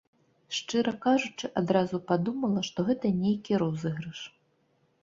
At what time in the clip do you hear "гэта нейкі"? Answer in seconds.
2.89-3.63